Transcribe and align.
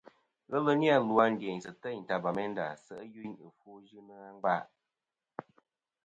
Ghelɨ 0.49 0.71
ni-a 0.79 0.95
lu 1.07 1.15
a 1.23 1.25
ndiynsɨ̀ 1.33 1.77
teyn 1.81 2.01
ta 2.07 2.15
Bamenda 2.23 2.65
se' 2.85 2.97
i 3.05 3.07
yuyn 3.13 3.33
i 3.43 3.47
ɨfwo 3.49 3.71
yɨnɨ 3.89 4.13
a 4.27 4.29
ngva. 4.35 4.55